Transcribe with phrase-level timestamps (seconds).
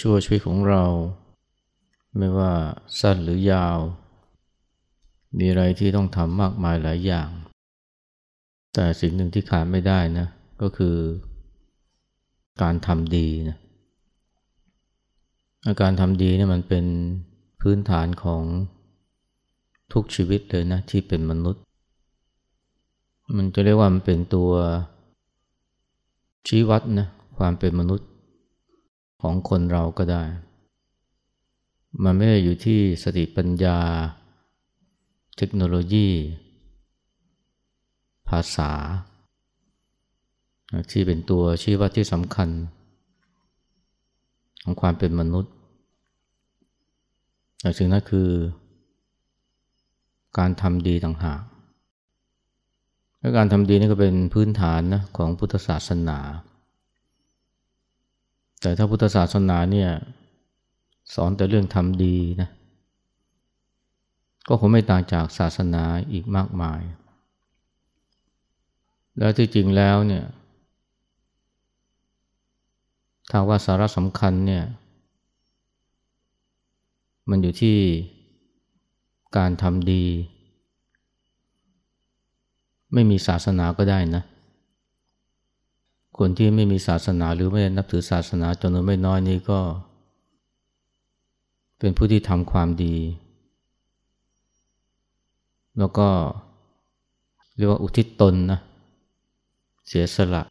[0.00, 0.84] ชั่วชีวิตของเรา
[2.18, 2.52] ไม่ว่า
[3.00, 3.78] สั้นหรือยาว
[5.38, 7.30] มีอะไรที่ต้องทำมากมายหลายอย่าง
[8.74, 10.26] แต่สิ่งหนึ่งที่ขาดไม่ได้นะ
[10.62, 10.96] ก็คือ
[12.62, 13.56] การทำดีนะ
[15.82, 16.84] การทำดีเนี่ยมันเป็น
[17.60, 18.42] พื้นฐานของ
[19.92, 21.62] ทุกชีวิตเลยนะที่เป็นมนุษย์
[23.36, 24.50] มันจะเรียกว่ามันเป็นตัว
[26.46, 28.08] ชี้วัดนะความเป็นมนุษย์
[29.22, 30.24] ของคนเราก็ได้
[32.04, 33.78] มันไม่ได้อยู่ที่สติปัญญา
[35.36, 36.08] เทคโนโลยี
[38.28, 38.70] ภาษา
[40.90, 42.48] ที่เป็นตัวชี้วัดที่สำคัญ
[44.62, 45.52] ของความเป็นมนุษย์
[47.60, 48.28] แต่สิ่งนั้นคือ
[50.38, 51.42] การทำดีต่างหาก
[53.20, 56.18] และการทำดีนี่ก็เป็นพื้นฐานนะของพุทธศาสนา
[58.60, 59.90] แต่ถ้าพุทธศาสนาเนี่ย
[61.14, 62.50] สอนแต่เรื่องทำดีนะ
[64.48, 66.80] ก็คงไม่ต่างจากศาสนาอีกมากมาย
[69.18, 70.24] แล้วที่จริงแล้วเนี่ย
[73.30, 74.64] ถ้าว่าสาระสำคัญเนี่ย
[77.30, 77.76] มันอยู่ที่
[79.36, 80.04] การทำดี
[82.92, 84.22] ไม่มีศาสนาก็ได้นะ
[86.18, 89.60] คนที่ไม่มีศาสนาหรือไม่นับถือศาสนาจำนวนไม่น้อยนี้ก็
[91.78, 92.96] เป็นผู้ที่ทำความดี
[95.78, 96.08] แล้วก็
[97.56, 98.60] เรียกว่าอุทิศตนนะ
[99.86, 100.42] เสียสละ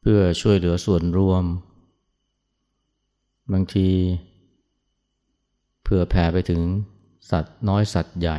[0.00, 1.44] เพื่อช่วยเหลือส่วนรวม
[3.52, 3.88] บางที
[5.82, 6.60] เผื่อแผ่ไปถึง
[7.30, 8.38] สัตว์น้อยสัตว์ใหญ่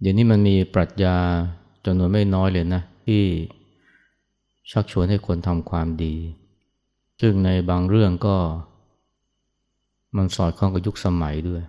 [0.00, 1.16] เดี๋ยวนี้มันมีปรัชญา
[1.84, 3.22] จำนวนไม่น้อยเลยนะที่
[4.70, 6.14] ชักชวนให้คนทำความดี
[7.20, 8.36] ซึ่งในบางเรื่องก็
[10.16, 11.62] มันสอดคล้องกับยุคสมัยด้วย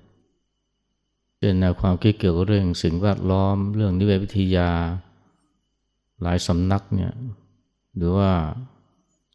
[1.38, 4.70] เช่นแนวความคิดเกี่ยวกับเรื่องสิ่งแวดล้อม เรื่องนิเวศวิทยา
[6.22, 7.12] หลายสำนักเนี่ย
[7.96, 8.32] หรือว่า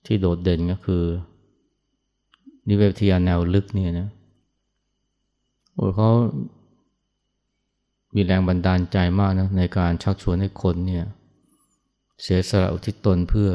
[0.06, 1.04] ที่โดดเด่นก็คือ
[2.68, 4.08] นิเวศวิทยาแนวลึกเนี่ยนะ
[5.74, 6.10] โอ้เขา
[8.14, 11.04] มีแรงบันดาลใจมากนะในการชักชวนให้คนเนี่ย
[12.22, 13.50] เสียสละอุทิศตนเพื่อ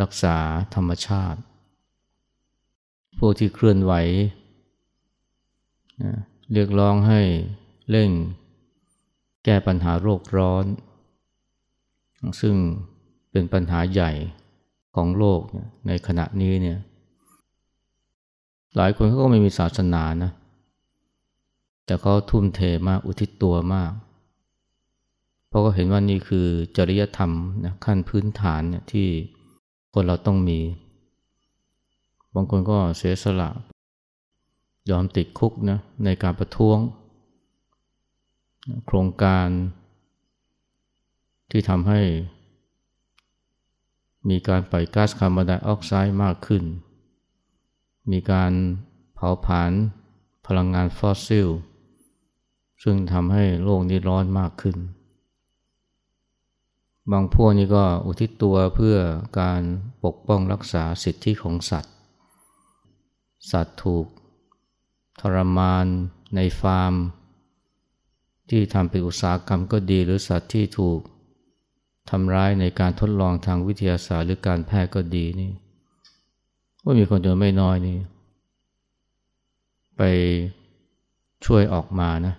[0.00, 0.36] รักษา
[0.74, 1.40] ธรรมชาติ
[3.18, 3.92] พวกที่เคลื่อนไหว
[6.02, 6.12] นะ
[6.52, 7.20] เรียกร้องให้
[7.90, 8.10] เร่ง
[9.44, 10.64] แก้ปัญหาโรคร้อน
[12.40, 12.54] ซึ่ง
[13.30, 14.12] เป็นปัญหาใหญ่
[14.96, 15.40] ของโลก
[15.86, 16.78] ในขณะนี้เนี่ย
[18.76, 20.32] หลายคนเขาก็ไม่มีศาสนานะ
[21.84, 23.92] แต่เขาทุ่มเทมากอุทิศตัวมาก
[25.56, 26.46] เพราะก็เห็นว่านี่คือ
[26.76, 27.32] จริยธรรม
[27.64, 29.08] นะขั้นพื้นฐานเนี่ยที่
[29.92, 30.60] คนเราต้องมี
[32.34, 33.50] บางคนก็เสียสละ
[34.90, 36.78] ยอมติดคุกนะในการประท้วง
[38.86, 39.48] โครงการ
[41.50, 42.00] ที่ทำให้
[44.28, 46.64] มีการปล่อยก๊าซคาร์บอนไดออกไซด์มากขึ้น
[48.10, 48.52] มีการ
[49.14, 49.72] เผาผลาญ
[50.46, 51.48] พลังงานฟอสซิล
[52.82, 54.78] ซึ่งทำให้โลกนี้ร้อนมากขึ้น
[57.12, 58.96] บางพวกนี้ก็อุทิศตัวเพื่อ
[59.40, 59.62] การ
[60.04, 61.94] ปกป้องรักษาสิทธิของสัตว์
[63.50, 64.06] สัตว์ถูก
[65.20, 65.86] ทรมาน
[66.36, 66.94] ในฟาร์ม
[68.50, 71.00] ที่ทำเป็นอุตสาหกรรมก็ดี หรือสัตว์ที่ถูก
[72.10, 75.50] ทำร้ายในการทดลองทางวิทยาศาสตร์หรือการแพทย์ก็ดีนี่
[76.84, 77.98] ว่ามีคนจำนวนไม่น้อยนี่
[79.96, 80.02] ไป
[81.44, 82.34] ช่วยออกมานะ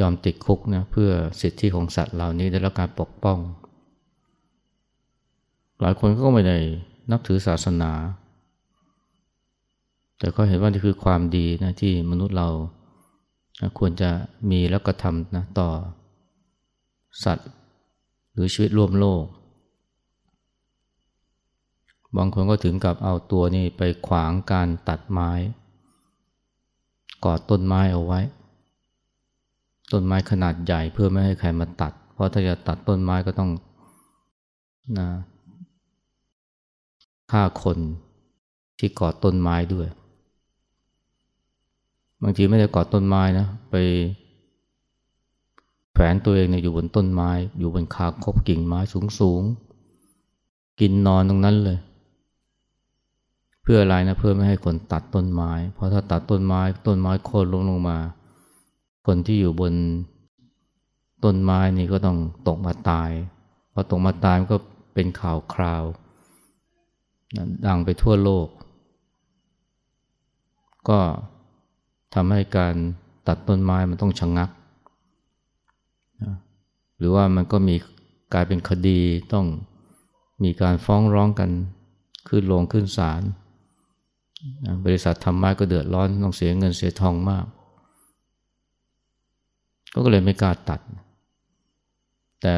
[0.00, 1.10] ยอมติดคุกนะเพื่อ
[1.40, 3.38] สิทธิของสัตว์เหล่านี้ได้รับการปกป้อง
[5.80, 6.58] หลายคนก็ไม่ได้
[7.10, 7.92] นับถือศาสนา
[10.18, 12.48] แต่ก็เห็นว่านี่คือความดีนะที่มนุษย์เรา
[13.78, 14.10] ควรจะ
[14.50, 15.68] มีแล้วก็ทำนะต่อ
[17.24, 17.48] สัตว์
[18.32, 19.24] หรือชีวิตร่วมโลก
[22.16, 25.30] บางคนก็ถึงกับเอาตัวนี่ไปขวางการตัดไม้
[27.24, 28.20] กอดต้นไม้เอาไว้
[29.92, 33.50] ต้นไม้ขนาดใหญ่เพื่อไม่ให้ใครมาตัด เพราะถ้าจะตัดต้นไม้ก็ต้อง
[34.98, 35.08] นะ
[37.30, 37.78] ฆ่าคน
[38.78, 39.88] ที่กอดต้นไม้ด้วย
[42.22, 43.76] บางทีไม่ได้กอดต้นไม้นะ ไป
[45.92, 49.42] แผนตัวเองเนี่ยอยู่บนต้นไม้ อยู่บนคาคบกิ่งไม้สูงสูง
[50.80, 51.78] กินนอนตรงนั้นเลย
[53.62, 57.98] เพื่ออะไรนะเพื่อไม่ให้คนตัดต้นไม้ เพราะถ้าตัดต้นไม้ ต้นไม้โค่นลงลงมา
[59.06, 59.74] คนที่อยู่บน
[61.24, 62.18] ต้นไม้นี่ก็ต้อง
[62.48, 63.10] ตกมาตาย
[63.72, 64.58] พอตกมาตายก็
[64.94, 65.84] เป็นข่าวคราว
[67.66, 68.48] ดังไปทั่วโลก
[70.88, 70.98] ก็
[72.14, 72.74] ทำให้การ
[73.26, 74.50] ตัดต้นไม้มันต้องชะงงัก
[76.98, 77.74] หรือว่ามันก็มี
[78.34, 79.00] กลายเป็นคดี
[79.32, 79.46] ต้อง
[80.42, 81.50] มีการฟ้องร้องกัน
[82.28, 83.22] ขึ้นลงขึ้นศาล
[84.84, 87.44] บริษัททำไม้ก็เดือดร้อนต้องเสียเงินเสียทองมาก
[90.04, 90.80] ก็เลยไม่กล้าตัด
[92.42, 92.54] แต่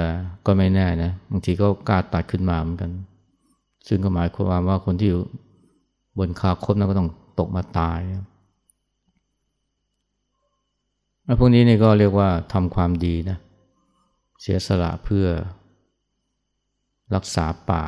[0.46, 2.90] ก็ไม่แน่นะบางทีก็กล้าตัดขึ้นมาเหมือนกัน
[3.88, 5.22] ซึ่งก็หมายความว่าคนที่อยู่
[6.18, 8.00] บนคาคบนั้นก็ต้องตกมาตาย
[11.38, 13.38] พวกนี้นี่ก็เรียกว่าทำความดีนะ
[14.40, 15.26] เสียสละเพื่อ
[17.14, 17.84] รักษาป่า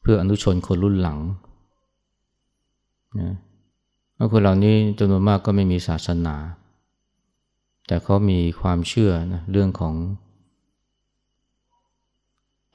[0.00, 1.18] เพื่ออนุชนคนรุ่นหลัง
[3.20, 3.34] นะ
[4.32, 6.36] คนเหล่านี้จำนวนมากก็ไม่มีศาสนา
[7.86, 9.94] แต่เขามีความเชื่อนะเรื่องของ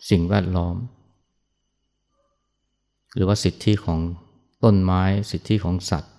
[0.09, 0.75] สิ่งแวดล้อม
[3.15, 4.00] หรือว่าสิทธิของ
[4.63, 5.01] ต้นไม้
[5.31, 6.13] สิทธิของสัตว์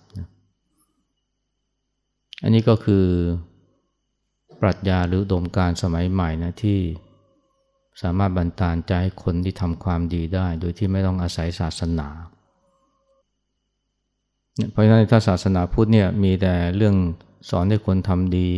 [2.43, 3.05] อันนี้ก็คือ
[4.61, 6.81] ปรัชญาหรือดมการสมัยใหม่นะที่
[8.03, 8.93] สามารถบันตาลใจ
[9.23, 12.09] คนที่ทำความดีได้ โดยที่ไม่ต้องอาศัยศาสนา
[14.73, 16.97] เพราะฉะนั้นถ้าศาสนาพุทธเนี่ยมีแต่เรื่อง
[17.51, 18.49] สอนให้คนทำดี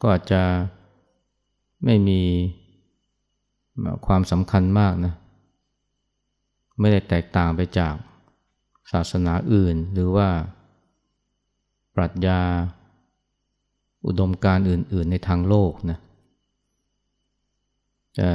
[0.00, 0.42] ก็อาจจะ
[1.84, 2.20] ไม่มี
[4.06, 5.14] ความสำคัญมากนะ
[6.80, 7.94] ไม่ได้แตกต่างไปจาก
[8.92, 10.28] ศาสนาอื่น หรือว่า
[11.96, 12.40] ปรัชญา
[14.06, 15.98] อุดมการอื่น ๆ ในทางโลกนะ
[18.16, 18.30] แต่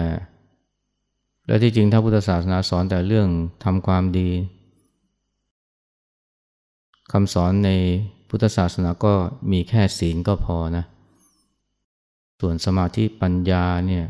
[1.48, 3.28] และที่จริงถ้าพุทธศาสนาสอนแต่เรื่อง
[3.64, 4.30] ทำความดี
[7.12, 7.70] คำสอนใน
[8.30, 9.14] พุทธศาสนาก็
[9.52, 10.86] มีแค่ศีลก็พอนะ
[12.40, 14.06] ส่วนสมาธิปัญญาเนี่ย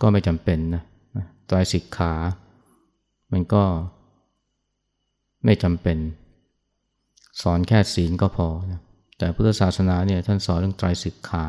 [0.00, 0.82] ก็ไม่จำเป็นนะ
[1.48, 2.12] ตรายสิกขา
[3.32, 3.64] มันก็
[5.44, 5.98] ไม่จำเป็น
[7.42, 8.80] สอนแค่ศีลก็พอนะ
[9.18, 11.46] แต่พุทธศาสนาเนี่ยท่านสอนเรื่องไตรสิกขา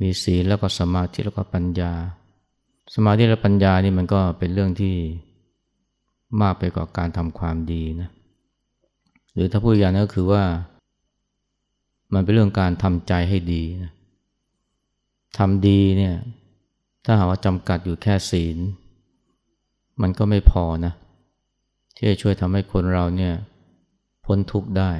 [0.00, 1.92] มีศีลแล้วก็สมาธิแล้วก็ปัญญา
[2.94, 4.94] สมาธิและปัญญานี่มันก็เป็นเรื่องที่
[6.40, 8.10] มากไปกว่าการทำความดีนะ
[9.38, 10.44] หรือถ้าพูดอย่างนั้นก็คือว่า
[12.14, 13.92] มันเป็นเรื่องการทำใจให้ดีนะ
[15.38, 16.14] ทำดีเนี่ย
[17.04, 18.56] ถ้าหาว่าจำกัดอยู่แค่ศีล
[20.02, 20.92] มันก็ไม่พอนะ
[21.96, 23.34] ที่จะช่วยทำให้คนเราเนี่ย
[24.24, 24.90] พ้นทุกข์ได้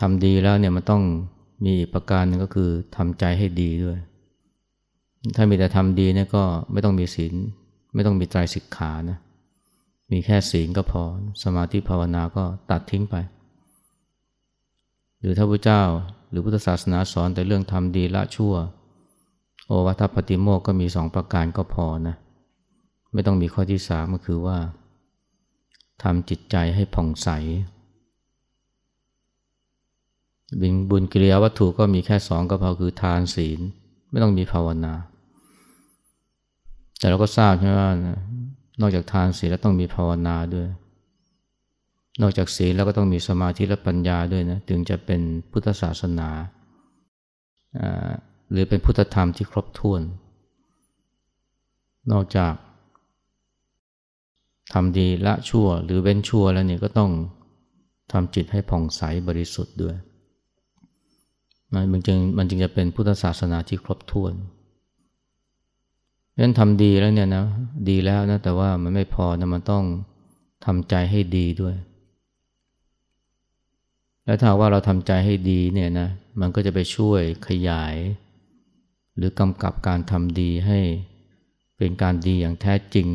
[0.00, 1.02] ทำดีแล้วเนี่ยมันต้อง
[1.66, 3.98] มีประการหนึ่งก็คือทำใจให้ดีด้วย
[5.36, 6.42] ถ้ามีแต่ทำดีเนี่ยก็
[6.72, 7.34] ไม่ต้องมีศีล
[7.94, 9.18] ไม่ต้องมีใจสิกขานะ
[10.10, 11.02] มีแค่ศีลก็พอ
[11.42, 13.16] สมาธิภาวนาก็ตัดทิ้งไป
[15.20, 15.82] หรือถ้าพระเจ้า
[16.30, 18.54] หรือพุทธศาสนาสอนแต่เรื่องทำดีละชั่ว
[19.66, 22.14] โอวัตปฏิโมกก็มีสองประการก็พอนะ
[23.12, 24.58] ไม่ต้องมีข้อที่สามก็คือว่า
[26.02, 27.28] ทำจิตใจให้ผ่องใส
[30.60, 33.60] บินบุญกิริยาวัตถุก็มีแค่สองก็พอคือทานศีล
[34.10, 34.94] ไม่ต้องมีภาวนา
[36.98, 37.90] แต่เราก็ทราบใช่ไหมว่า
[38.80, 40.68] นอกจากทานศีลแล้วต้องมีภาวนาด้วย
[42.22, 45.20] นอกจากศีลแล้วก็ต้องมีสมาธิและปัญญาด้วยนะถึงจะเป็น
[45.50, 46.28] พุทธศาสนา
[48.50, 50.02] หรือเป็นพุทธธรรมที่ครบถ้วน
[52.12, 52.54] นอกจาก
[54.72, 57.10] ทำดีละชั่วหรือเว้นชั่วแล้วเนี่ยก็ต้อง
[58.12, 59.96] ทำจิตให้ผ่องใสบริสุทธิ์ด้วย
[61.92, 64.32] มันจึงมันจึงจะเป็นพุทธศาสนาที่ครบถ้วน
[66.40, 67.46] ฉะนั้นทำดีแล้วเนี่ยนะ
[67.88, 69.84] ดีแล้วนะแต่ว่ามันไม่พอนะมันต้อง
[70.66, 71.74] ทำใจให้ดีด้วย
[74.24, 76.08] แล้วถ้าว่าเราทำใจให้ดีเนี่ยนะ
[76.40, 77.94] มันก็จะไปช่วยขยาย
[79.16, 80.80] หรือกำกับการทำดีให้
[81.76, 83.08] เป็นการดีอย่างแท้จริง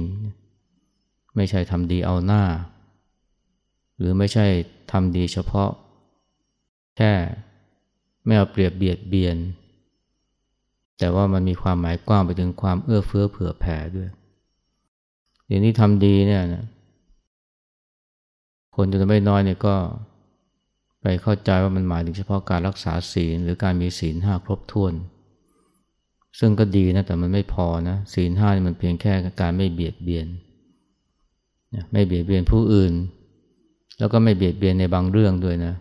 [1.36, 2.44] ไม่ใช่ทำดีเอาหน้า
[3.98, 4.46] หรือไม่ใช่
[4.91, 5.70] ทำดีเฉพาะ
[6.98, 7.13] แค่
[8.25, 9.38] ไม่เอาเปรียบเบียดเบียน
[11.00, 14.10] แต่ว่ามันมีความหมายกว้างไปถึงความเอื้อเฟื้อเผื่อแผ่ด้วย
[15.48, 16.66] เดี๋ยวนี้ทำดีเนี่ยนะ
[18.75, 19.75] คนจะไม่น้อยเนี่ยก็
[21.02, 24.94] ไปเข้าใจว่ามันหมายถึงเฉพาะการรักษาศีลหรือการมีศีลห้าครบถ้วน
[26.40, 30.28] ซึ่งก็ดีนะแต่มันไม่พอนะศีลห้านี่มันเพียงแค่การไม่เบียดเบียน
[31.92, 32.94] ไม่เบียดเบียนผู้อื่น
[34.00, 35.74] แล้วก็ไม่เบียดเบียนในบางเรื่องด้วยนะ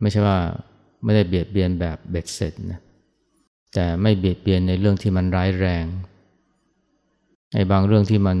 [0.00, 0.38] ไม่ใช่ว่า
[1.04, 2.80] ไม่ได้เบียดเบียนแบบเบ็ดเสร็จนะ
[3.78, 5.84] แต่ไม่เบียดเบียนในเรื่องที่มันร้ายแรง
[7.52, 8.38] ในบางเรื่องที่มัน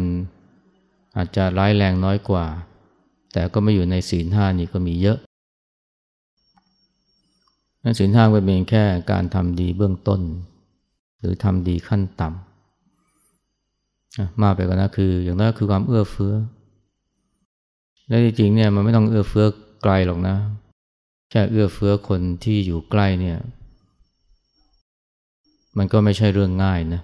[1.16, 2.46] อาจจะร้ายแรงน้อยกว่า
[3.32, 5.18] แต่ก็ไม่อยู่ในศีลห้านี่ก็มีเยอะ
[7.82, 10.20] นั่นศีลห้าเป็นเพียงแค่การทำดีเบื้องต้น
[11.18, 16.34] หรือทำดีขั้นต่ำมากไปกว่านั้นคือ อย่างนั้นคือความเอื้อเฟื้อ
[18.08, 19.46] และจริงๆเนี่ยมันไม่ต้องเอื้อเฟื้อ
[19.82, 20.36] ไกลหรอกนะ
[21.30, 23.38] แค่เอื้อเฟื้อคนที่อยู่ใกล้เนี่ย
[25.78, 27.00] มันก็ไม่ใช่เรื่องง่ายนะ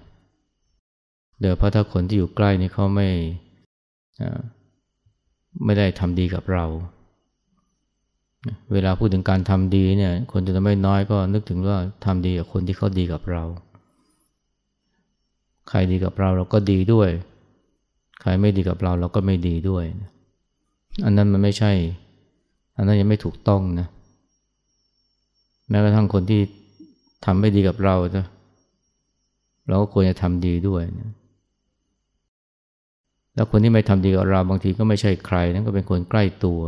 [1.39, 3.09] เดี๋ยวเพราะถ้าคนที่อยู่ใกล้นี่เขาไม่
[5.65, 6.65] ไม่ได้ทำดีกับเรา
[8.73, 13.43] เวลาพูดถึงการทำดีเนี่ย คนจะไม่น้อยก็นึกถึงว่าทำดีกับคนที่เขาดีกับเรา
[15.69, 17.09] ใครดีกับเราเราก็ดีด้วย
[18.21, 19.83] ใครไม่ดีกับเราเราก็ไม่ดีด้วย
[21.05, 21.71] อันนั้นมันไม่ใช่
[22.77, 23.87] อันนั้นยังไม่ถูกต้องนะ
[25.69, 26.41] แม้กระทั่งคนที่
[27.25, 28.25] ทำไม่ดีกับเรานะ
[29.67, 31.11] เราก็ควรจะทำดีด้วยนะ
[33.35, 36.61] แล้วคนที่ไม่ทำดีกับเราบางทีก็ไม่ใช่ใครนั่นก็เป็นคนใกล้ตัว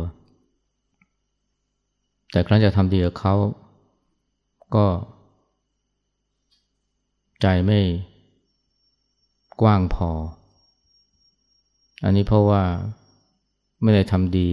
[2.32, 3.34] แต่ครั้นจะทำดีกับเขา
[4.74, 4.86] ก็
[7.42, 7.80] ใจไม่
[9.60, 10.10] กว้างพอ
[12.04, 12.62] อันนี้เพราะว่า
[13.82, 14.50] ไม่ได้ทำดี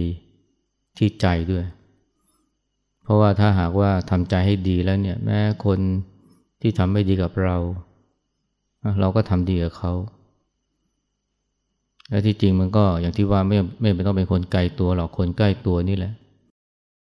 [0.96, 1.64] ที่ใจด้วย
[3.02, 5.78] เพราะว่าถ้าหากว่าทำใจให้ดีแล้วเนี่ย แม้คน
[6.60, 7.56] ที่ทำไม่ดีกับเรา
[9.00, 9.92] เราก็ทำดีกับเขา
[12.08, 16.12] และที่จริงมันก็อย่างที่ว่าไม่ไม่ต้องเป็นคนไกลตัวหรอกคนใกล้ตัวนี่แหละ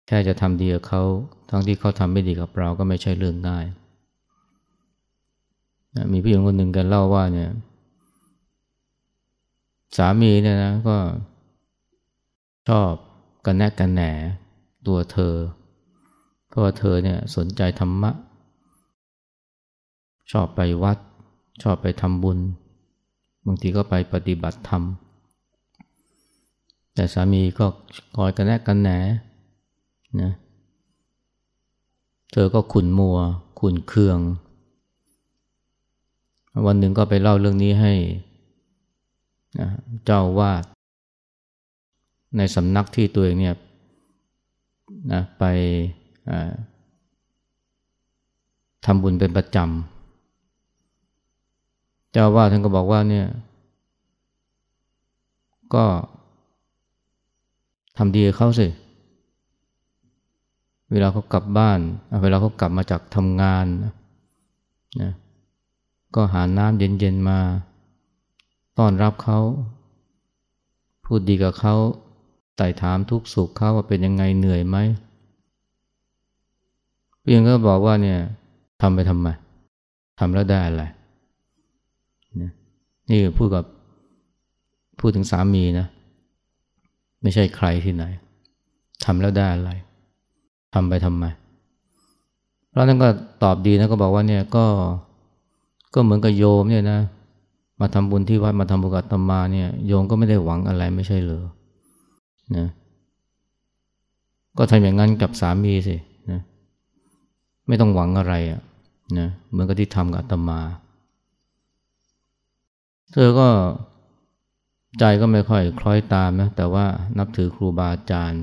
[0.06, 1.02] แค่จะทำดีกับเขา
[1.50, 3.64] ทั้งที่เขาทำไม่ดีกับเราก็ไม่ใช่เรื่องง่าย
[6.12, 7.50] มีผู้หญิงคนหนึ่งกันเล่าว่าเนี่ย
[9.96, 10.96] สามีเนี่ยนะก็
[12.68, 12.92] ชอบ
[13.46, 14.02] กันแนกกันแหน
[14.86, 15.34] ตัวเธอ
[16.48, 18.10] เพราะว่าเธอเนี่ยสนใจธรรมะ
[20.32, 20.98] ชอบไปวัด
[21.62, 22.38] ชอบไปทำบุญ
[23.46, 24.82] บางทีก็ไปปฏิบัติธรรม
[26.94, 27.66] แต่สามีก็
[28.16, 28.90] คอยกันแนกกันแหน
[30.22, 30.32] นะ
[32.32, 33.18] เธอก็ขุนมัว
[33.58, 34.18] ขุนเคือง
[36.66, 37.94] วันหนึ่งก็ไปเล่าเรื่องนี้ให้
[39.60, 39.68] นะ
[40.04, 40.64] เจ้าวาด
[42.36, 43.56] ในสำนักที่ตัวเองเนี่ย
[45.12, 45.44] นะไป
[48.84, 49.95] ทำบุญเป็นประจำ
[52.16, 53.26] จ้าว่าท่านก็บอกว่าเนี่ย
[55.74, 55.84] ก็
[57.96, 58.68] ทำดีเขาสิ
[60.90, 61.78] เวลาเขากลับบ้าน
[62.22, 65.12] เวลาเขากลับมาจากทำงานนะ
[66.14, 67.38] ก็หาน้ำเย็นๆมา
[68.78, 69.38] ต้อนรับเขา
[71.04, 71.74] พูดดีกับเขา
[72.56, 74.76] ไต่ถามทุกสุขเขาว่าเป็นยังไงเหนื่อยไหม
[77.20, 78.18] เพียงก็บอกว่าเนี่ย
[78.80, 79.28] ทำไปทำไม
[80.18, 80.84] ทำแล้วได้อะไร
[83.10, 83.64] นี่พูดกับ
[85.00, 85.86] พูดถึงสามีนะ
[87.22, 88.04] ไม่ใช่ใครที่ไหน
[89.04, 89.70] ทำแล้วได้อะไร
[90.74, 91.24] ทำไปทำไม
[92.72, 93.08] แล้วนั่นก็
[93.42, 94.64] ตอบดีนะก็บอกว่าเนี่ยก็
[95.94, 97.00] ก็เหมือนกับโยมเนี่ยนะ
[97.80, 101.44] มาทำบุญที่วัดมาทำบุญกับตมาเนี่ยโยมก็ไม่ได้หวังอะไรไม่ใช่เหรอ
[102.56, 102.66] นะ
[104.58, 105.96] ก็ทำอย่างนั้นกับสามีสิ
[106.30, 106.40] นะ
[107.66, 108.60] ไม่ต้องหวังอะไรอะ่ะ
[109.18, 110.60] นะเหมือนกับที่ทำกับตมา
[113.18, 113.48] เธอก็
[114.98, 116.86] ใจก็ไม่ค่อยคล้อยตามนะ แต่ว่า
[117.18, 118.42] นับถือครูบาอาจารย์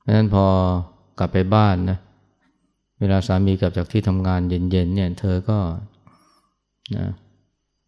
[0.00, 0.46] เพราะนั้นพอ
[1.18, 1.98] กลับไปบ้านนะ
[3.00, 5.58] เวลาสามีกลับจากที่ทำงานเย็นๆเนี่ย เธอก็
[6.96, 7.06] นะ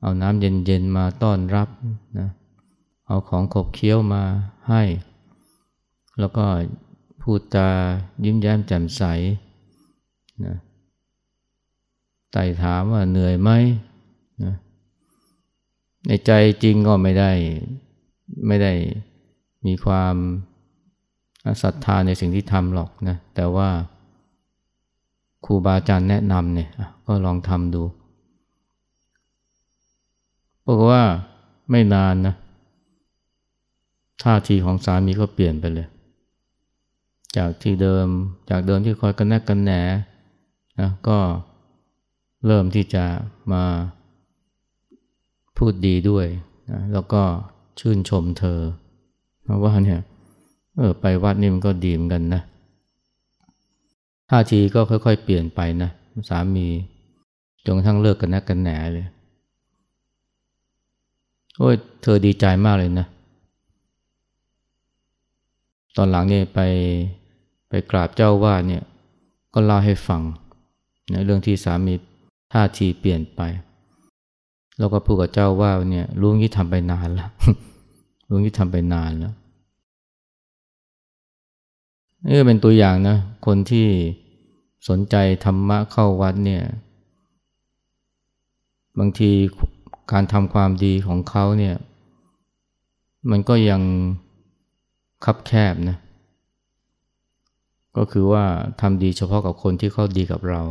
[0.01, 1.69] เอาน้ำเย็นๆมาต้อนรับ
[2.19, 2.29] นะ
[3.07, 4.23] เอาของขบเคี้ยวมา
[4.69, 4.83] ให้
[6.19, 6.45] แล้วก็
[7.23, 7.69] พูดจา
[8.25, 9.03] ยิ้มแย้มแจ่มใส
[10.45, 10.57] นะ
[12.33, 13.51] ไต่ถามว่าเหนื่อยไหม
[16.07, 16.31] ในใจ
[16.63, 17.31] จริงก็ไม่ได้
[18.47, 18.73] ไม่ได้
[19.67, 20.15] มีความ
[21.63, 23.69] ศรัทธาในสิ่งที่ทำหรอกนะ แต่ว่า
[25.45, 26.71] ครูบาอาจารย์แนะนำเนี่ย
[27.07, 27.83] ก็ลองทำดู
[30.67, 31.03] บอกว่า
[31.71, 32.35] ไม่นานนะ
[34.23, 35.89] ท่าทีของสามีก็เปลี่ยนไปเลย
[37.37, 38.07] จากที่เดิม
[38.51, 39.73] จากเดิมที่คอยกันแนกกันแหน
[40.81, 41.19] นะก็
[42.47, 43.05] เริ่มที่จะ
[43.53, 43.65] มา
[45.57, 46.27] พูดดีด้วย
[46.71, 47.23] นะแล้วก็
[47.81, 48.61] ชื่นชมเธอ
[49.45, 50.01] เพราะว่าเนี่ย
[50.77, 52.43] เออไปวัดนี่มันก็ดีเหมือนกันนะ
[54.31, 55.91] ท่าทีก็ค่อยๆ เปลี่ยนไปนะ
[56.29, 56.67] สามี
[57.65, 59.07] จนกระทั่งเลิกกันนักกันแหนเลย
[61.59, 63.07] โอ้ยเธอดีใจมากเลยนะ
[65.97, 66.61] ตอนหลังเนี่ยไป
[67.69, 68.83] ไปกราบเจ้าว่าเนี่ย
[69.55, 70.23] ก็เล่าให้ฟัง
[71.13, 71.95] นะเรื่องที่สามี
[72.53, 73.41] ท่าทีเปลี่ยนไป
[74.79, 77.31] แล้วก็พูดกับเจ้าว่าเนี่ยลุงที่ทำไปนานแล้ว
[78.29, 79.35] ลุงที่ทำไปนานแล้ว
[82.27, 83.17] นี่เป็นตัวอย่างนะ
[83.47, 83.87] คนที่
[84.89, 86.63] สนใจธรรมะเข้าวัดเนี่ย
[88.99, 89.31] บางที
[90.13, 91.77] การทำความดีของเขาเนี่ย
[93.31, 93.83] มันก็ยัง
[95.25, 95.97] คับแคบนะ
[97.97, 98.45] ก็คือว่า
[98.81, 100.63] ทำดีเฉพาะกับคนที่เขาดีกับเรา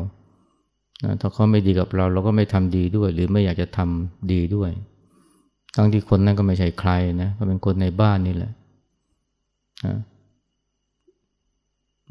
[1.04, 4.72] นะถ้าเขาไม่ดีกับเรา เราก็ไม่ทำดีด้วย หรือไม่อยากจะทำดีด้วย
[5.76, 8.52] ทั้งที่คนนั้นก็ไม่ใช่ใครนะก็เป็นคนในบ้านนี่แหละ
[9.86, 9.98] นะ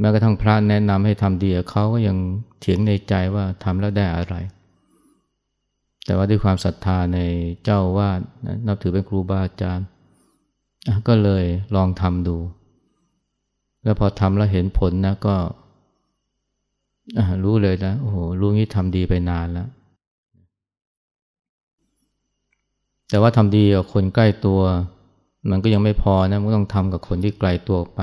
[0.01, 2.17] แม้กระทั่งพระแนะนำให้ทำดีเขาก็ยัง
[2.61, 4.35] เถียงในใจว่าทำแล้วได้อะไร
[6.05, 7.19] แต่ว่าด้วยความศรัทธาใน
[7.65, 8.21] เจ้าวาด
[8.67, 9.87] นับถือเป็นครูบาอาจารย์
[11.09, 11.45] ก็เลย
[11.77, 12.37] ลองทำดู
[13.85, 15.37] แล้วพอทำแล้วเห็นผลนะก็
[17.45, 19.69] รู้เลยนะโอ้โหรู้งี้ทำดีไปนานแล้ว
[23.09, 24.61] แต่ว่าทำดีกับคนใกล้ตัว
[25.51, 28.01] มันก็ยังไม่พอนะมันต้องทำกับคนที่ไกลตัวไป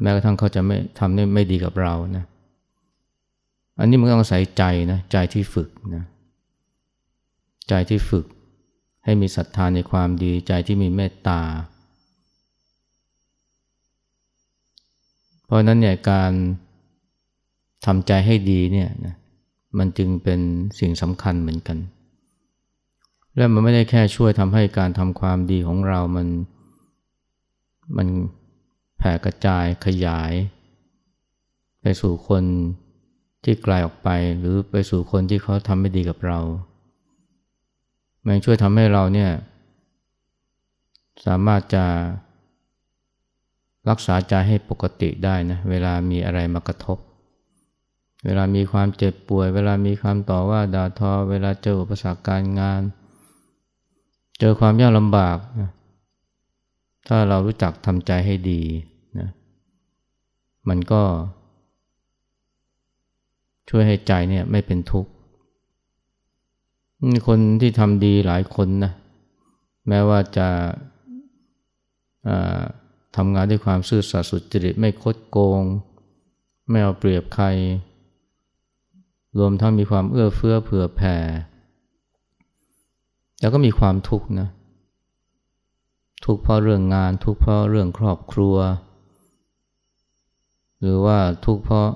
[0.00, 2.24] แม้กระทั่งเขาจะไม่ทำไม่ดีกับเรานะ
[3.78, 6.04] อันนี้มันต้องอาศัยใจนะใจที่ฝึกนะ
[7.68, 8.26] ใจที่ฝึก
[9.04, 11.40] ให้มีศรัทธาในความดีใจที่มีเมตตา
[15.44, 16.32] เพราะนั้นเนี่ยการ
[17.84, 19.14] ทำใจให้ดีเนี่ยนะ
[19.78, 20.40] มันจึงเป็น
[20.80, 21.78] สิ่งสำคัญเหมือนกัน
[23.36, 26.28] และมันไม่ได้แค่ช่วยทำให้การทำความดีของเรามัน
[27.96, 28.08] มัน
[28.98, 30.32] แผ่กระจายขยาย
[31.80, 32.44] ไปสู่คน
[33.44, 36.38] ที่ไกลออกไป หรือไปสู่คนที่เขาทำไม่ดีกับเรา
[38.26, 39.30] มันช่วยทำให้เราเนี่ย
[41.26, 41.84] สามารถจะ
[43.88, 46.98] รักษาใจให้ปกติได้นะเวลามีอะไรมากระทบ
[48.24, 52.82] เวลามีความเจ็บป่วย เวลามีคำต่อว่าด่าทอ เวลาเจออุปสรรคการงาน
[54.40, 55.70] เจอความยากลำบากนะ
[57.08, 58.62] ถ้าเรารู้จักทำใจให้ดี
[59.20, 59.30] นะ
[60.68, 61.02] มันก็
[63.68, 65.10] ช่วยให้ใจเนี่ยไม่เป็นทุกข์
[67.26, 68.92] คนที่ทำดีหลายคนนะ
[69.88, 70.48] แม้ว่าจะ
[73.16, 75.62] ทำงานด้วยความซื่อสัตย์สุจริตไม่คดโกง
[76.70, 77.46] ไม่เอาเปรียบใคร
[79.38, 81.16] รวมทั้งมีความเอื้อเฟื้อเผื่อแผ่
[83.40, 84.48] แล้วก็มีความทุกข์นะ
[86.24, 88.56] ทุกข์เพราะเรื่องงาน ทุกข์เพราะเรื่องครอบครัว
[90.80, 91.88] หรือว่าทุกข์เพราะ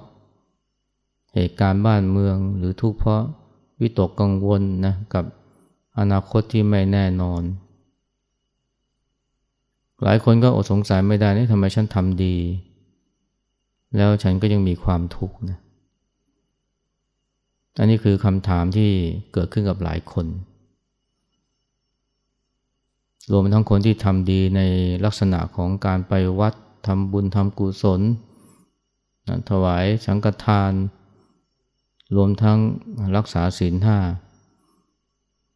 [1.35, 3.23] เหตุการณ์บ้านเมือง หรือทุกข์เพราะ
[3.81, 5.25] วิตกกังวลนะกับ
[5.99, 7.43] อนาคตที่ไม่แน่นอน
[10.03, 12.37] หลายคนก็อดสงสัยไม่ได้นี่ทำไมฉันทำดี
[13.97, 15.59] แล้วฉันก็ยังมีความทุกข์นะ
[17.79, 18.91] อันนี้คือคำถามที่
[19.33, 20.27] เกิดขึ้นกับหลายคน
[23.33, 24.61] รวมทั้งคนที่ทำดีใน
[25.05, 26.55] ลักษณะของการไปวัด
[26.87, 28.01] ทำบุญทำกุศล
[29.51, 30.73] ถวายสังฆทาน
[32.17, 32.59] รวมทั้ง
[33.17, 33.99] รักษาศีลห้า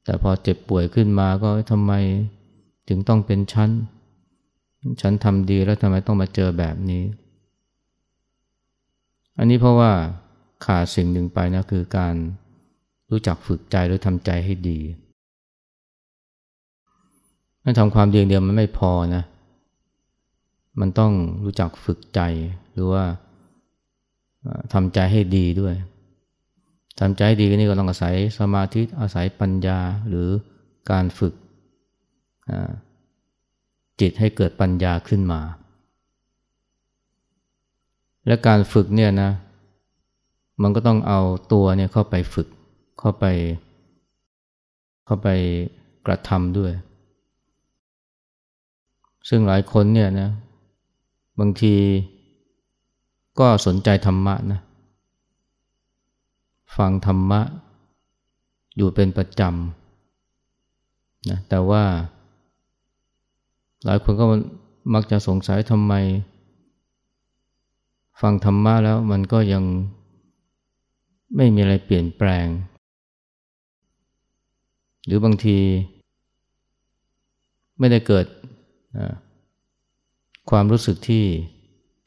[0.04, 1.92] แต่พอเจ็บป่วยขึ้นมาก็ทำไม
[2.88, 3.70] ถึงต้องเป็นชั้น
[5.00, 7.04] ฉันทำดีแล้วทำไมต้องมาเจอแบบนี้
[9.38, 9.92] อันนี้เพราะว่า
[10.64, 12.14] ขาดสิ่งหนึ่งไปนะคือการ
[13.10, 14.80] รู้จักฝึกใจหรือทำใจให้ดี
[17.62, 19.24] ถ้าทำความดีเดียวมันไม่พอนะ
[20.80, 21.12] มันต้อง
[21.44, 22.20] รู้จักฝึกใจ
[22.72, 23.04] หรือว่า
[24.72, 25.74] ทำใจให้ดีด้วย
[27.00, 30.28] ทำใจให้ดีนี่ก็ต้องอาศัยสมาธิอาศัยปัญญาหรือ
[30.90, 31.34] การฝึก
[34.00, 35.40] จิตให้เกิดปัญญาขึ้นมา
[38.26, 39.30] และการฝึกเนี่ยนะ
[40.62, 41.20] มันก็ต้องเอา
[41.52, 42.48] ตัวเนี่ยเข้าไปฝึก
[42.98, 43.24] เข้าไป
[45.06, 45.28] เข้าไป
[46.06, 46.72] กระทำด้วย
[49.28, 50.30] ซึ่งหลายคนเนี่ยนะ
[51.38, 51.74] บางที
[53.38, 54.60] ก็สนใจธรรมะนะ
[56.76, 57.40] ฟังธรรมะ
[58.76, 61.84] อยู่เป็นประจำนะ แต่ว่า
[63.84, 64.24] หลายคนก็
[64.94, 65.92] มักจะสงสัยทำไม
[68.20, 69.64] ฟังธรรมะแล้วมันก็ยัง
[71.36, 72.46] ไม่มีอะไรเปลี่ยนแปลง
[75.04, 75.58] หรือบางที
[77.78, 78.26] ไม่ได้เกิด
[80.50, 81.24] ความรู้สึกที่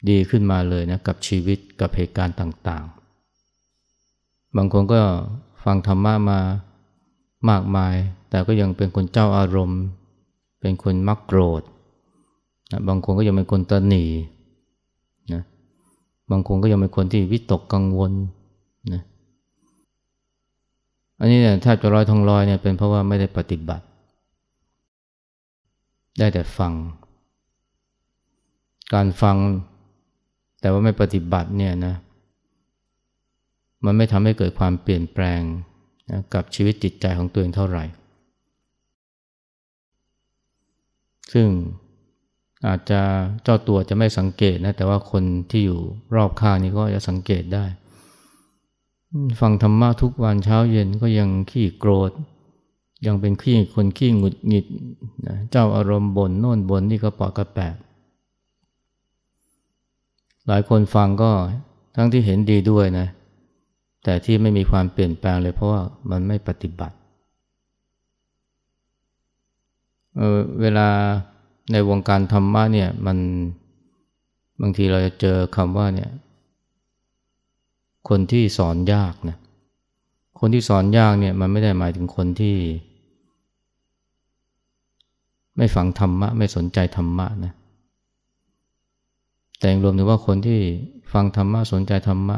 [0.09, 2.85] ดีขึ้นมาเลยนะกับชีวิตกับเหตุการณ์ต่าง
[3.69, 4.99] ๆ บางคนก็
[5.63, 6.39] ฟังธรรมะมา
[7.49, 7.95] มากมาย
[8.29, 9.81] แต่ก็ยังเป็นคนเจ้าอารมณ์
[10.59, 11.61] เป็นคนมักโกรธ
[12.71, 14.05] นะบางคนก็ยังเป็นคนตนี
[15.33, 15.41] นะ
[16.31, 18.11] บางคนก็ยังเป็นคนที่วิตกกังวล
[18.93, 19.01] นะ
[21.27, 23.85] นนี้เนี่ยแทบจะร้อยทองร้อยเนี่ยเป็นเพราะว่าไม่ได้ปฏิบัติ
[26.19, 26.73] ได้แต่ฟัง
[28.93, 29.37] การฟัง
[30.61, 31.95] แต่ว่าไม่ปฏิบัติเนี่ยนะ
[33.85, 35.41] มันไม่ทำให้เกิดความเปลี่ยนแปลง
[36.11, 37.83] นะกับชีวิตจิตใจของตัวเองเท่าไหร่
[41.33, 41.47] ซึ่ง
[42.67, 43.01] อาจจะ
[43.43, 45.79] เจ้าตัวจะไม่สังเกตนะแต่ว่าคนที่อยู่
[46.15, 47.65] รอบข้างนี้ก็จะสังเกตได้
[49.39, 52.11] ฟังธรรมะทุกวันเช้าเย็นก็ยังขี้โกรธ
[53.05, 54.65] ยังเป็นขี้คนขี้หงุดหงิด
[55.27, 57.73] นะเจ้าอารมณ์บนโน่นบนนี่ก็ปอดกระแปะ
[60.47, 61.31] หลายคนฟังก็
[61.95, 63.07] ทั้งที่เห็นดีด้วยนะ
[64.03, 66.95] แต่ที่ไม่มีความเปลี่ยนแปลงเลยเพราะว่ามันไม่ปฏิบัติ
[70.17, 70.87] เเวลา
[71.71, 73.17] ในวงการธรรมะเนี่ยมัน
[74.61, 76.09] บางทีเราจะเจอคำว่าเนี่ย
[78.09, 79.37] คนที่สอนยากนะ
[80.39, 82.55] คนที่สอนยากเนี่ยมันไม่ได้หมายถึงคนที่
[85.57, 87.53] ไม่ฟังธรรมะ ไม่สนใจธรรมะนะ
[89.59, 90.59] แต่รวมถึงว่าคนที่
[91.13, 92.37] ฟังธรรมะสนใจธรรมะ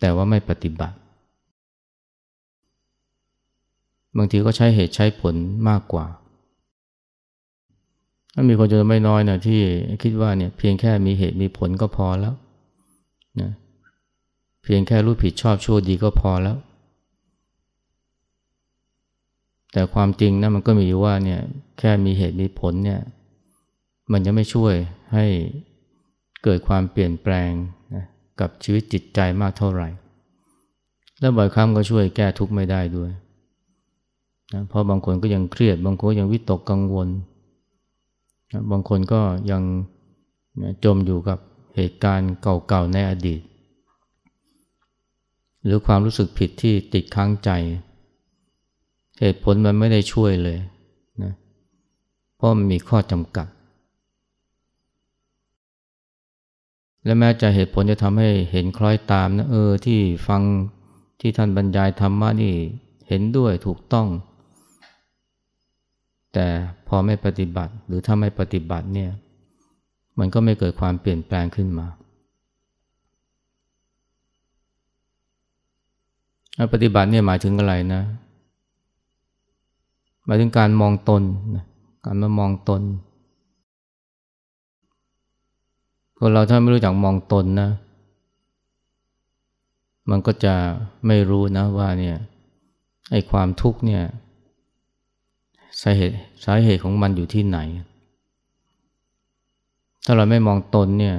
[0.00, 0.96] แต่ว่าไม่ปฏิบัติ
[4.16, 5.34] บางทีก็ใช้เหตุใช้ผล
[5.68, 6.06] มากกว่า
[8.34, 9.60] ถ้ามีคนจำนวนไม่น้อยนะที่
[10.02, 12.34] คิดว่าเนี่ยเพียงแค่มีเหตุมีผลก็พอแล้ว
[13.40, 13.50] นะ
[14.66, 16.56] เพียงแค่รู้ผิดชอบชั่วดีก็พอแล้ว
[19.72, 21.40] แต่ความจริงนะมันก็มีอยู่ว่าเนี่ย
[21.78, 23.00] แค่มีเหตุมีผลเนี่ย
[24.12, 24.74] มันจะไม่ช่วย
[25.14, 25.26] ให้
[26.44, 27.50] เกิดความเปลี่ยนแปลง
[27.94, 28.04] นะ
[28.40, 29.88] กับชีวิตจิตใจมากเท่าไหร่
[31.20, 33.10] และบ่อยครั้งก็ช่วยแก้ทุกข์ไม่ได้ด้วย
[34.52, 37.08] นะเพราะบางคนก็ยังเครียด บางคนยังวิตกกังวล
[38.52, 39.62] นะบางคนก็ยัง
[40.62, 41.38] นะจมอยู่กับ
[41.76, 43.40] เหตุการณ์เก่าๆในอดีต
[45.66, 47.50] หรือความรู้สึกผิดที่ติดค้างใจ
[49.20, 50.58] เหตุผลมันไม่ได้ช่วยเลย
[51.22, 51.32] นะ
[52.36, 53.46] เพราะมันมีข้อจำกัด
[57.04, 60.42] และแม้จะเหตุผลจะทำให้เห็นคล้อยตามนะเออที่ฟัง
[61.20, 62.54] ที่ท่านบรรยายธรรมะนี่
[63.08, 64.06] เห็นด้วยถูกต้อง
[66.32, 66.46] แต่
[66.88, 69.10] พอไม่ปฏิบัติหรือถ้าไม่ปฏิบัติเนี่ย
[70.18, 71.86] มันก็ไม่เกิดความเปลี่ยนแปลงขึ้นมา
[76.72, 78.02] ปฏิบัติเนี่ยหมายถึงอะไรนะ
[80.24, 81.22] หมายถึงการมองตน
[82.04, 82.82] การมามองตน
[86.18, 87.70] คนเราถ้าไม่รู้จักมองตนนะ
[90.10, 90.54] มันก็จะ
[91.06, 92.16] ไม่รู้นะว่าเนี่ย
[93.10, 94.02] ไอ้ความทุกข์เนี่ย
[95.82, 97.58] สาเหตุสาเหตุของมันอยู่ที่ไหน
[100.04, 101.16] ถ้าเราไม่มองตนเนี่ย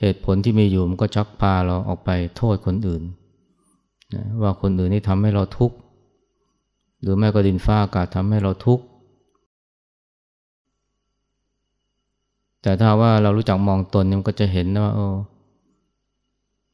[0.00, 3.02] เหตุผลที่มีอยู่มันก็ชักพาเราออกไปโทษคนอื่น
[4.14, 5.76] นะว่าคนอื่นนี่ทำให้เราทุกข์
[7.00, 8.84] หรือแม้ก็ดินฟ้าอากาศทำให้เราทุกข์
[12.62, 15.06] แต่ถ้าว่าเรารู้จักมองตนมันก็จะเห็นว่าโอ้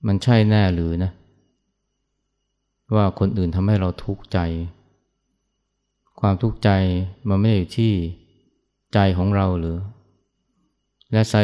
[0.06, 1.12] มันใช่แน่หรือนะ
[2.96, 4.38] ว่าคนอื่นทำให้เราทุกข์ใจ
[6.20, 6.70] ความทุกข์ใจ
[7.28, 7.92] มันไม่ได้อยู่ที่
[8.94, 9.76] ใจของเราหรือ
[11.12, 11.40] และสา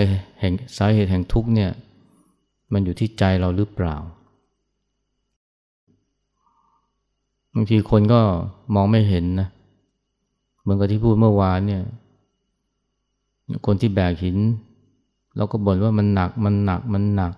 [0.95, 1.71] เหตุแห่งทุกข์เนี่ย
[2.73, 3.97] มันอยู่ที่ใจเราหรือเปล่า
[7.59, 8.21] บางทีคนก็
[8.75, 9.49] มองไม่เห็นนะ
[10.61, 11.83] เหมือนกับที่พูดเมื่อวานเนี่ย
[13.67, 14.37] คนที่แบกหิน
[15.37, 17.33] เราก็บ่นว่ามันหนักมันหนักมันหนัก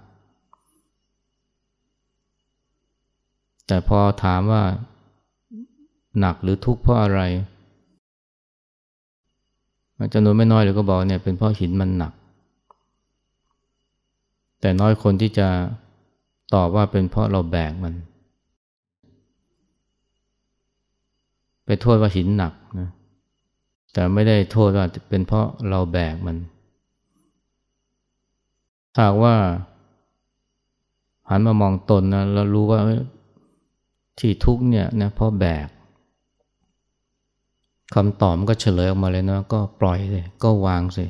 [3.67, 4.63] แต่พอถามว่า
[6.19, 7.21] หนักหรือทุกข์เพราะอะไร
[10.13, 12.13] จำนวนไม่น้อยเลยก็บอกเนี่ยเป็นเพราะหินมันหนัก
[14.61, 15.49] แต่น้อยคนที่จะ
[16.55, 17.95] ตอบว่าเป็นเพราะเราแบกมัน
[21.69, 22.91] ไปโทษว่าหินหนักนะ
[23.93, 26.37] แต่ไม่ได้โทษว่าเป็นเพราะเราแบกมัน
[28.95, 29.37] ถ้าว่า
[31.29, 32.81] หันมามองตนนะเรารู้ว่า
[34.19, 35.69] ที่ทุกเนี่ยนะเพราะแบก
[37.95, 41.05] คำตอบมันก็เฉลยออกมาเลยนะก็ปล่อยเลยก็วางสิ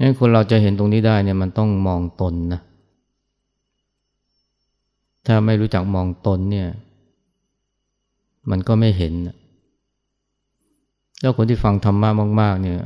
[0.00, 2.60] งั้นคนเราจะเห็นตรงนี้ได้เนี่ยมันต้องมองตนนะ
[5.26, 6.68] ถ้าไม่รู้จักมองตนเนี่ย
[8.50, 9.14] มันก็ไม่เห็น
[11.20, 12.80] แล้วคนที่ฟังธรรมะมาก ๆ เนี่ย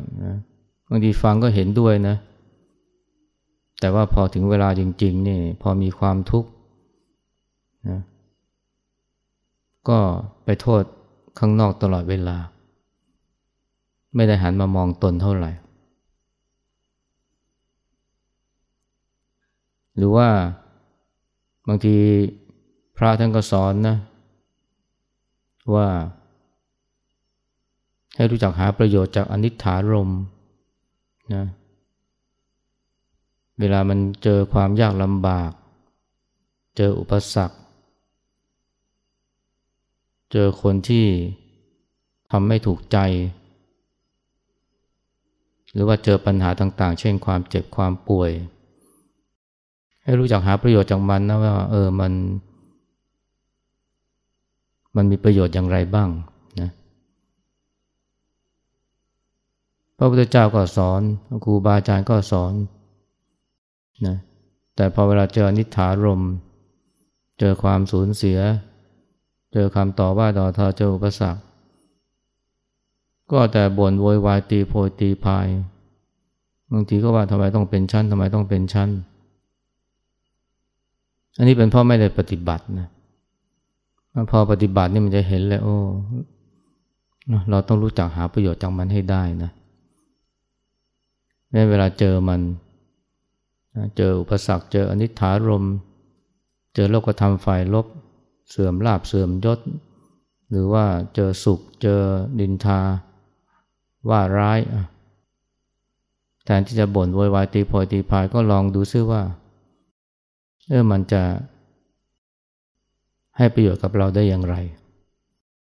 [0.88, 2.16] บางทีฟังก็เห็นด้วยนะ
[3.80, 6.50] แต่ว่าพอถึงเวลาจริง ๆ นี่ พอมีความทุกข์
[7.90, 8.00] นะ
[9.88, 9.98] ก็
[10.44, 10.82] ไปโทษ
[11.38, 12.36] ข้างนอกตลอดเวลา
[14.14, 15.50] ไม่ได้หันมามองตนเท่าไหร่
[19.96, 20.28] หรือว่า
[21.68, 21.96] บางที
[22.96, 23.96] พระท่านก็สอนนะ
[25.74, 25.88] ว่า
[28.16, 30.10] ให้รู้จักหาประโยชน์จากอนิจฐารม
[31.34, 31.44] นะ
[33.58, 35.50] เวลามันเจอความยากลำบาก
[36.76, 37.56] เจออุปสรรค
[40.32, 41.06] เจอคนที่
[42.30, 42.98] ทำไม่ถูกใจ
[45.72, 48.30] หรือว่าเจอปัญหาต่างๆ เช่นความเจ็บความป่วย
[50.04, 52.12] ให้รู้จักหาประโยชน์จากมันนะว่าเออมัน
[54.96, 56.08] มันมีประโยชน์อย่างไรบ้าง
[56.60, 56.70] นะ
[59.96, 61.00] พระพุทธเจ้าก็สอน
[61.44, 62.52] ครูบาอาจารย์ก็สอน
[64.06, 64.16] นะ
[64.76, 66.22] แต่พอเวลาเจอนิถารม
[67.38, 68.38] เจอความสูญเสีย
[69.52, 71.40] เจอคำต่อว่าต่อทอเจออุปสรรค
[73.32, 75.46] ก็แต่บ่นโวยวายตีโพยตีพาย
[76.72, 78.90] บางทีก็ว่าทำไมต้องเป็นชั้นทำไมต้องเป็นชั้น
[81.36, 82.88] อันนี้เป็นเพราะไม่ได้ปฏิบัตินะ
[84.30, 85.76] พอปฏิบัตินี่มันจะเห็นเลยโอ้
[87.50, 89.50] เราต้องรู้จักหาประโยชน์จากมันให้ได้นะ
[91.50, 92.40] แม้เวลาเจอมัน
[93.96, 95.64] เจออุปสรรค เจออนิถารม
[96.74, 97.86] เจอโลกธรรมฝ่ายลบ
[98.50, 99.58] เสื่อมลาบเสื่อมยศ
[100.50, 102.00] หรือว่าเจอสุข เจอ
[102.40, 102.80] ดินทา
[104.08, 104.58] ว่าร้าย
[106.44, 109.22] แทนที่จะบ่นโวยวายตีโพยตีพายก็ลองดูซิว่า
[110.68, 111.22] เออมันจะ
[113.36, 114.56] ให้ประโยชน์กับเราได้อย่างไร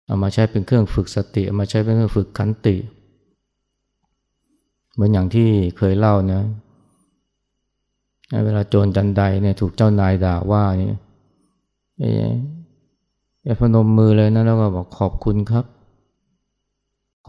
[0.06, 2.76] เอามาใช้เป็นเครื่องฝึกสติ เอามาใช้เป็นเครื่องฝึกขันติ
[4.92, 6.42] เหมือนอย่างที่เคยเล่านะ
[8.44, 10.96] เวลาโจรจันไดเนี่ยถูกเจ้านายด่าว่าเนี่ย
[13.44, 15.64] อย่าพนมมือเลยนะแล้วก็บอกขอบคุณครับ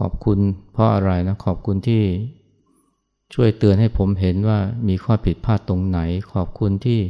[0.06, 0.38] อบคุณ
[0.72, 2.02] เพราะอะไรนะ ขอบคุณที่
[3.34, 4.58] ช่วยเตือนให้ผมเห็นว่า
[4.88, 5.98] มีข้อผิดพลาดตรงไหน
[6.32, 7.00] ขอบคุณที่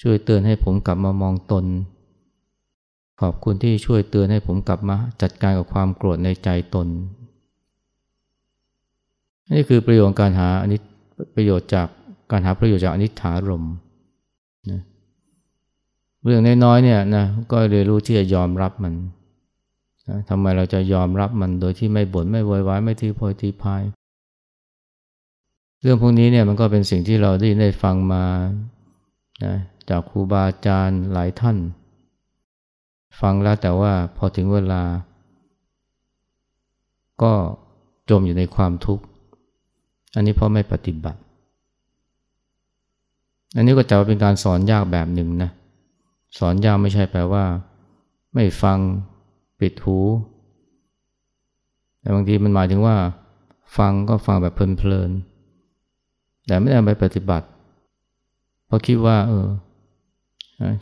[0.00, 1.64] ช่วยเตือนให้ผมกลับมามองตน
[3.20, 6.88] ขอบคุณที่ช่วยเตือนให้ผมกลับมาจัดการกับความโกรธในใจตน
[9.54, 10.80] นี่คือประโยชน์การหาอันนี้
[11.34, 11.86] ประโยชน์จาก
[12.30, 13.64] การหาประโยชน์จากอนิจฐารม
[14.70, 14.80] นะ
[16.24, 18.94] เรื่องน้อยๆเนี่ยนะก็เรียนรู้ที่จะยอมรับมัน
[20.08, 23.82] นะทำไมเราจะยอมรับมันโดยที่ไม่บน่นไม่โวยวายไม่ทีโพยทีพาย
[25.82, 28.24] เรื่องพวกนี้เนี่ยมันก็เป็นสิ่งที่เราได้ได้ฟังมา
[29.44, 29.54] นะ
[29.90, 31.56] จากครูบาอาจารย์หลายท่าน
[33.20, 34.82] ฟังแล้วแต่ว่าพอถึงเวลา
[37.22, 37.32] ก็
[38.10, 39.04] จมอยู่ในความทุกข์
[40.14, 41.20] อันนี้เพราะไม่ปฏิบัติ
[43.56, 45.50] อันนี้ก็จะเป็นการสอนยากแบบหนึ่งนะ
[46.38, 47.44] สอนยากไม่ใช่แปลว่า
[48.34, 48.78] ไม่ฟัง
[49.60, 49.98] ปิดหู
[52.00, 52.96] แต่บางทีมันหมายถึงว่า
[53.76, 57.46] ฟังก็ฟังแบบเพลินๆแต่ไม่ได้ไปปฏิบัติ
[58.66, 59.48] เพราะคิดว่า เออ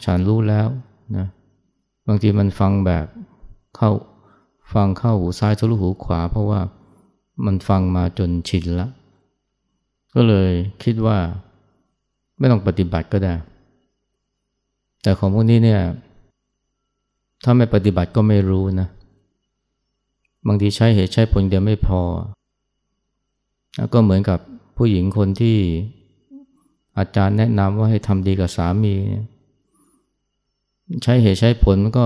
[0.05, 0.69] ฉันรู้แล้ว
[1.16, 1.27] นะ
[2.07, 3.07] บางทีมันฟังแบบ
[3.77, 3.90] เข้า
[4.75, 6.61] ฟังเข้าหูซ้ายทะลุหูขวา เพราะว่า
[7.45, 8.90] มันฟังมาจนชินล้ว
[10.14, 10.51] ก็เลย
[10.83, 11.19] คิดว่า
[12.38, 13.35] ไม่ต้องปฏิบัติก็ได้
[15.03, 15.81] แต่ของพวกนี้เนี่ย
[17.45, 18.88] ถ้าไม่ปฏิบัติก็ไม่รู้นะ
[20.47, 22.03] บางทีใช้เหตุใช้ผลเดียวไม่พอ
[23.93, 24.38] ก็เหมือนกับ
[24.77, 25.57] ผู้หญิงคนที่
[26.99, 28.95] อาจารย์แนะนำว่าให้ทำดีกับสามี
[31.03, 32.05] ใช้เหตุใช้ผลมันก็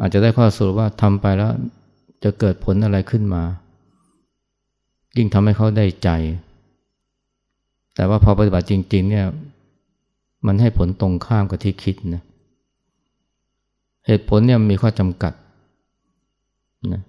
[0.00, 1.52] อาจจะได้ข้อสรุปว่าทำไปแล้ว
[2.24, 3.42] จะเกิดผลอะไรขึ้นมา
[5.16, 6.08] ยิ่งทำให้เขาได้ใจ
[7.94, 9.26] แต่ว่าพอปฏิบัติจริง ๆ เนี่ย
[10.46, 12.22] มันให้ผลตรงข้ามกับที่คิดนะ
[14.06, 15.32] เหตุผลเนี่ยมีข้อจำกัด
[16.92, 17.02] นะ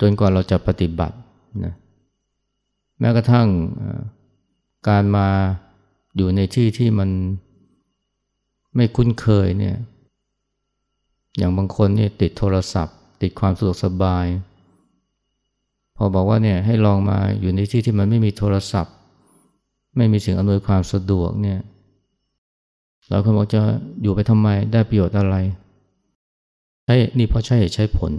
[0.00, 1.16] จนกว่าเราจะปฏิบัติ
[1.64, 1.74] นะ
[3.00, 3.48] แม้กระทั่ง
[4.88, 5.26] การมา
[6.16, 7.10] อยู่ในที่ที่มัน
[8.76, 9.76] ไม่คุ้นเคยเนี่ย
[11.36, 14.26] อย่างบางคนเนี่ยติดโทรศัพท์ ติดความสะดวกสบาย
[15.96, 18.94] พอบอกว่าเนี่ยให้ลองมาอยู่ในที่ที่มันไม่มีโทรศัพท์
[19.96, 21.60] ไม่มีสิ่งอำนวยความสะดวกเนี่ย
[23.08, 23.60] เราคนบอกจะ
[24.02, 25.36] อยู่ไปทำไมได้ประโยชน์อะไร
[26.84, 28.12] ใช่นี่เพราะใช่ใช้ผล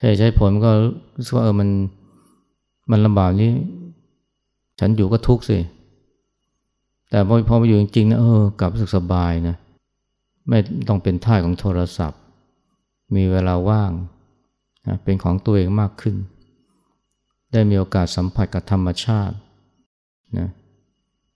[0.00, 0.70] ใช่ใช้ผลก็
[1.16, 1.68] รู้สึกว่าเออมัน
[2.90, 3.52] มันลำบากนี้
[4.80, 5.58] ฉันอยู่ก็ทุกข์สิ
[7.10, 9.56] แต่พอพอมาอยู่จริงๆนะเออกลับรู้สึกสบายนะ
[10.48, 12.20] ไม่ต้องเป็นท่าของโทรศัพท์
[13.14, 13.92] มีเวลาว่าง
[14.86, 16.16] นะเป็นของตัวเองมากขึ้น
[17.52, 19.36] ได้มีโอกาสสัมผัสกับธรรมชาติ
[20.38, 20.48] นะ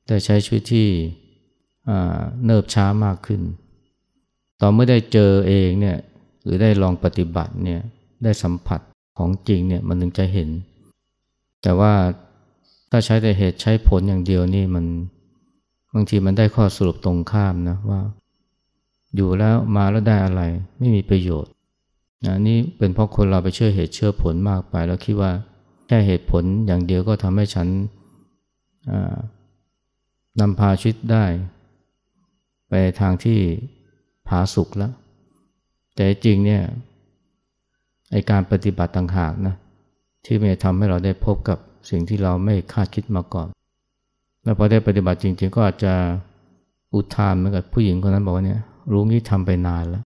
[0.09, 0.89] ได้ใช้ชีวิตที่
[2.45, 3.41] เนิบช้ามากขึ้น
[4.61, 5.99] ตอนเมื่อได้เจอเองเนี่ย
[6.43, 7.81] หรือได้ลองปฏิบัติเนี่ย
[8.25, 8.81] ได้สัมผัส
[9.19, 10.49] ของจริงเนี่ยมันถึงจะเห็น
[11.63, 11.93] แต่ว่า
[12.91, 14.85] ถ้าใช้แต่เหตุใช้ผลอย่างเดียวนี่มัน
[15.95, 18.01] บางทีมันได้ข้อสรุปตรงข้ามนะว่า
[19.17, 20.43] อยู่แล้วมาแล้วได้อะไร
[20.79, 21.53] ไม่มีประโยชน์
[22.27, 25.33] นะนี่เป็นเพราะคนเราไปเชื่อเหตุเชื่อผลมากไป แล้วคิดว่า
[25.87, 27.69] แค่เหตุผลอย่างเดียวก็ทำให้ฉัน
[30.41, 31.25] นำพาชีวิตได้
[32.69, 33.39] ไปทางที่
[34.29, 34.93] ผาสุกแล้ว
[35.95, 36.63] แต่จริงเนี่ย
[38.11, 39.55] ไอการปฏิบัติต่างหากนะ
[40.25, 41.59] ที่มันทำให้เราได้พบกับ
[41.91, 43.49] สิ่งที่เราไม่คาดคิดมาก่อน
[44.45, 45.93] แล้วพอได้ปฏิบัติจริง ๆ ก็อาจจะ
[46.95, 48.61] อุทานเหมือนกับผู้หญิงคนนั้นบอกว่าเนี่ย
[48.93, 50.01] รู้งี้ทำไปนานแล้ว